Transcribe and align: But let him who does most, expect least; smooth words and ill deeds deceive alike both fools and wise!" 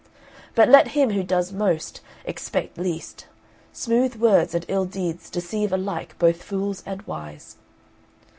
But 0.55 0.67
let 0.67 0.87
him 0.97 1.11
who 1.11 1.21
does 1.21 1.53
most, 1.53 2.01
expect 2.25 2.79
least; 2.79 3.27
smooth 3.71 4.15
words 4.15 4.55
and 4.55 4.65
ill 4.67 4.85
deeds 4.85 5.29
deceive 5.29 5.71
alike 5.71 6.15
both 6.17 6.41
fools 6.41 6.81
and 6.87 7.03
wise!" 7.03 7.57